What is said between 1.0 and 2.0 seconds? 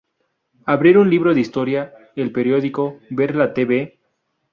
libro de historia,